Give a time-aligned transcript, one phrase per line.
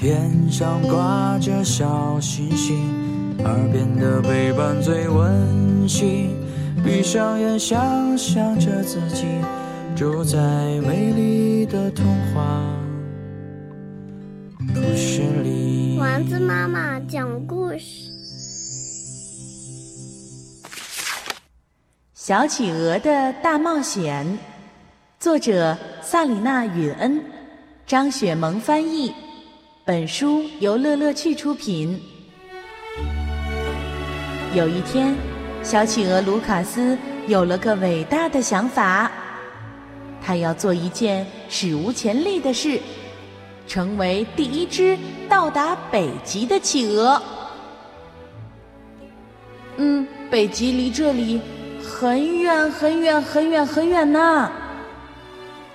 [0.00, 2.74] 天上挂着小星星，
[3.44, 6.34] 耳边的陪伴最温馨。
[6.82, 9.26] 闭上眼，想象着自己
[9.94, 10.38] 住在
[10.86, 12.62] 美丽的童话
[14.72, 15.98] 故事里。
[16.00, 18.10] 丸子妈妈讲故事。
[22.14, 24.38] 小企鹅的大冒险，
[25.18, 27.22] 作者萨里娜·允恩，
[27.86, 29.12] 张雪萌翻译。
[29.90, 32.00] 本书由乐乐趣出品。
[34.54, 35.12] 有一天，
[35.64, 39.10] 小企鹅卢卡斯有了个伟大的想法，
[40.22, 42.78] 他要做一件史无前例的事，
[43.66, 44.96] 成为第一只
[45.28, 47.20] 到达北极的企鹅。
[49.76, 51.40] 嗯，北极离这里
[51.82, 54.52] 很远很远很远很远呢。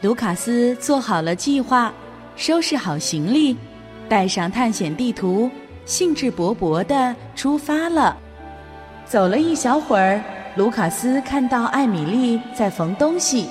[0.00, 1.94] 卢卡斯做好了计划，
[2.34, 3.56] 收拾好行李。
[4.10, 5.48] 带上探险地图，
[5.84, 8.16] 兴致勃勃地出发了。
[9.06, 10.20] 走了一小会儿，
[10.56, 13.48] 卢卡斯看到艾米丽在缝东西。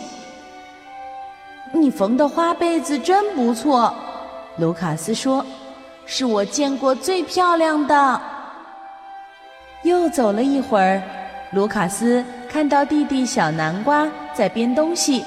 [1.72, 3.96] 你缝的花被子真不错，
[4.58, 5.46] 卢卡斯说
[6.06, 8.22] ：“是我见过最漂亮的。”
[9.84, 11.02] 又走了一会儿，
[11.54, 15.24] 卢卡斯看到弟弟小南瓜在编东西。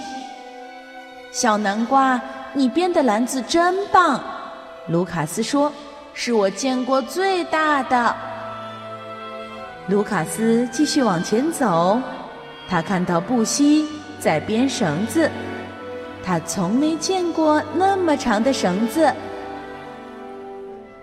[1.33, 2.21] 小南瓜，
[2.53, 4.23] 你编的篮子真棒。
[4.89, 5.73] 卢卡斯说
[6.13, 8.17] ：“是我见过最大的。”
[9.89, 12.01] 卢卡斯继续往前走，
[12.69, 13.87] 他看到布希
[14.19, 15.31] 在编绳子，
[16.25, 19.13] 他从没见过那么长的绳子。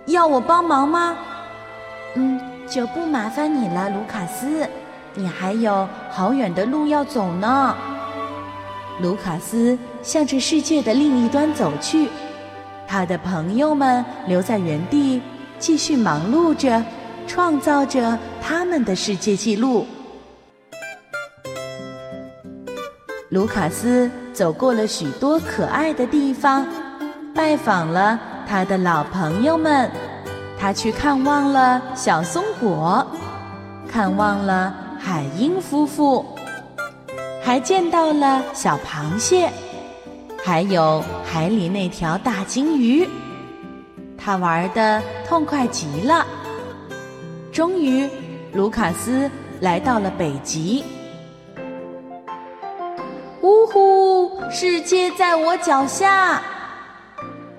[0.07, 1.16] 要我帮忙吗？
[2.16, 4.67] 嗯，就不麻烦你了，卢卡斯。
[5.13, 7.75] 你还有好远的路要走呢。
[9.01, 12.09] 卢卡斯向着世界的另一端走去。
[12.91, 15.22] 他的朋友们留在原地，
[15.59, 16.83] 继续忙碌着，
[17.27, 19.85] 创造着他们的世界纪录。
[23.29, 26.66] 卢卡斯走过了许多可爱的地方，
[27.35, 29.88] 拜访了他的老朋友们。
[30.59, 33.06] 他去看望了小松果，
[33.88, 36.25] 看望了海鹰夫妇，
[37.39, 39.51] 还见到了小螃蟹。
[40.44, 43.07] 还有海里那条大金鱼，
[44.17, 46.25] 他玩的痛快极了。
[47.51, 48.09] 终于，
[48.53, 49.29] 卢卡斯
[49.59, 50.83] 来到了北极。
[53.41, 54.41] 呜呼！
[54.50, 56.41] 世界在我脚下。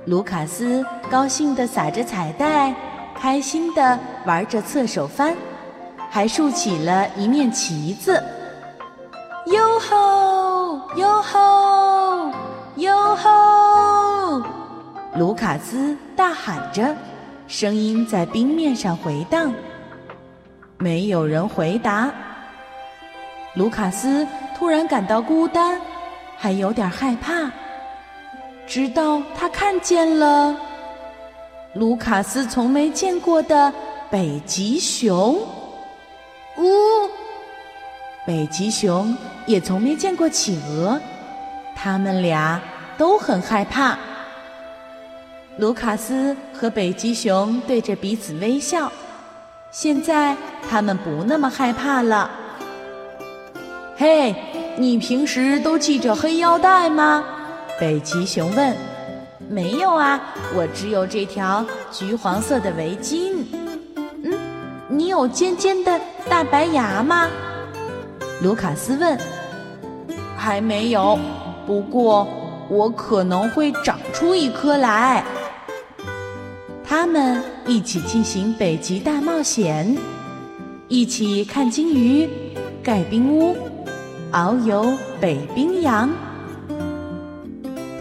[0.07, 2.75] 卢卡斯高兴地撒着彩带，
[3.15, 5.37] 开心地玩着侧手翻，
[6.11, 8.23] 还竖起了一面旗子。
[9.47, 10.81] 哟吼！
[10.97, 11.90] 哟吼！
[12.81, 14.43] 哟吼！
[15.17, 16.97] 卢卡斯大喊着，
[17.47, 19.53] 声音在冰面上回荡。
[20.79, 22.11] 没有人回答。
[23.55, 24.27] 卢卡斯
[24.57, 25.79] 突然感到孤单，
[26.39, 27.51] 还有点害怕。
[28.67, 30.57] 直到他看见了
[31.75, 33.71] 卢卡斯从没见过的
[34.09, 35.35] 北极熊。
[36.57, 36.65] 呜！
[38.25, 39.15] 北极熊
[39.45, 40.99] 也从没见过企鹅。
[41.75, 42.61] 他们俩
[42.99, 43.97] 都很害怕。
[45.57, 48.91] 卢卡斯和北极熊对着彼此微笑，
[49.71, 50.37] 现在
[50.69, 52.31] 他们不那么害怕了。
[53.97, 54.35] 嘿，
[54.77, 57.25] 你平时都系着黑腰带吗？
[57.79, 58.75] 北极熊问。
[59.49, 60.21] 没有啊，
[60.55, 63.45] 我只有这条橘黄色的围巾。
[64.23, 64.39] 嗯，
[64.89, 67.29] 你有尖尖的大白牙吗？
[68.43, 69.19] 卢卡斯问。
[70.37, 71.19] 还没有。
[71.71, 72.27] 不过，
[72.69, 75.23] 我可能会长出一颗来。
[76.85, 79.97] 他们一起进行北极大冒险，
[80.89, 82.29] 一起看鲸鱼、
[82.83, 83.57] 盖冰屋、
[84.33, 86.11] 遨游北冰洋。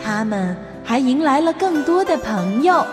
[0.03, 2.83] 他们还迎来了更多的朋友。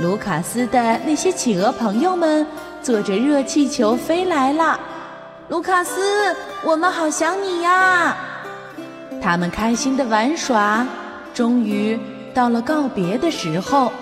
[0.00, 2.46] 卢卡斯的那些企鹅朋友们
[2.80, 4.80] 坐着热气球飞来了。
[5.50, 6.34] 卢卡斯，
[6.64, 8.16] 我们好想你呀！
[9.22, 10.86] 他们开心的玩耍，
[11.34, 11.98] 终于
[12.32, 13.92] 到了告别的时候，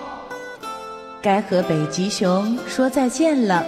[1.20, 3.64] 该和北极熊说再见了。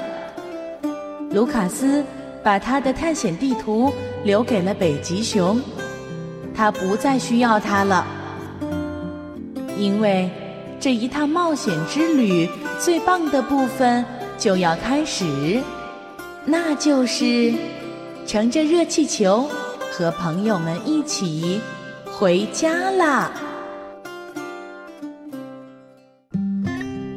[1.32, 2.04] 卢卡斯
[2.42, 3.92] 把他的探险地图
[4.24, 5.60] 留给了北极熊，
[6.54, 8.06] 他不再需要它了，
[9.76, 10.30] 因为
[10.78, 12.48] 这一趟冒险之旅
[12.78, 14.04] 最棒的部分
[14.38, 15.60] 就要开始，
[16.44, 17.52] 那就是
[18.26, 19.48] 乘着热气球。
[20.00, 21.60] 和朋友们一起
[22.06, 23.30] 回家啦！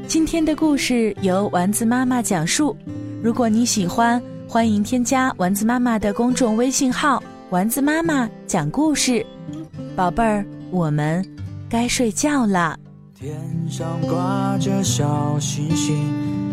[0.05, 2.75] 今天的故事由丸子妈妈讲述。
[3.23, 9.25] 如果你喜欢，欢迎添加丸子妈妈的公众微信号“丸子妈妈讲故事”。
[9.95, 11.25] 宝贝儿，我们
[11.69, 12.77] 该睡觉了。
[13.17, 13.33] 天
[13.69, 15.95] 上挂着小星星，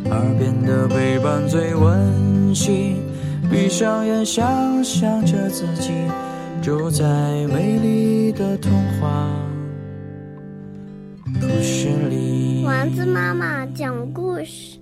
[0.09, 3.10] 耳边的陪伴最温馨。
[3.51, 5.93] 闭上眼，想象着自己
[6.63, 7.05] 住在
[7.49, 8.71] 美丽的童
[9.01, 9.29] 话
[11.41, 12.63] 故事里。
[12.65, 14.80] 丸子妈妈讲故事。